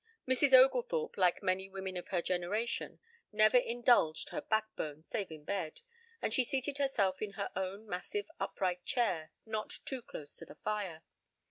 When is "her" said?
2.07-2.23, 4.29-4.41, 7.33-7.51